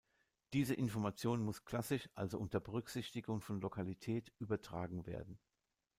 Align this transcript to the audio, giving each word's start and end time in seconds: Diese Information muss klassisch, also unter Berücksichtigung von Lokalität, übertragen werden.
Diese 0.53 0.73
Information 0.73 1.43
muss 1.45 1.63
klassisch, 1.63 2.09
also 2.15 2.39
unter 2.39 2.59
Berücksichtigung 2.59 3.39
von 3.39 3.61
Lokalität, 3.61 4.33
übertragen 4.39 5.05
werden. 5.05 5.37